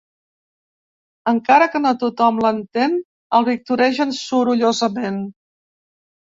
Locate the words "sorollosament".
4.23-5.21